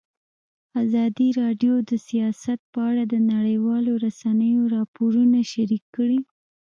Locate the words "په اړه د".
2.71-3.15